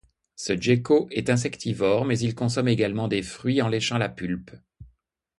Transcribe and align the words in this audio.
Ce 0.35 0.53
gecko 0.59 1.07
est 1.11 1.29
insectivore 1.29 2.05
mais 2.05 2.17
il 2.17 2.33
consomme 2.33 2.67
également 2.69 3.07
des 3.07 3.21
fruits, 3.21 3.61
en 3.61 3.67
léchant 3.67 3.99
la 3.99 4.09
pulpe. 4.09 4.49